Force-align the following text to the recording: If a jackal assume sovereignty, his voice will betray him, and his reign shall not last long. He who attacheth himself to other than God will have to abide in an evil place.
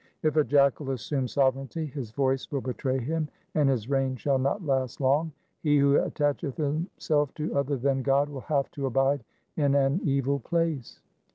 If 0.23 0.35
a 0.35 0.43
jackal 0.43 0.89
assume 0.89 1.27
sovereignty, 1.27 1.85
his 1.85 2.09
voice 2.09 2.49
will 2.51 2.61
betray 2.61 2.97
him, 2.97 3.27
and 3.53 3.69
his 3.69 3.87
reign 3.87 4.15
shall 4.15 4.39
not 4.39 4.65
last 4.65 4.99
long. 4.99 5.31
He 5.61 5.77
who 5.77 5.99
attacheth 5.99 6.57
himself 6.57 7.31
to 7.35 7.55
other 7.55 7.77
than 7.77 8.01
God 8.01 8.27
will 8.27 8.41
have 8.41 8.71
to 8.71 8.87
abide 8.87 9.23
in 9.57 9.75
an 9.75 10.01
evil 10.03 10.39
place. 10.39 10.99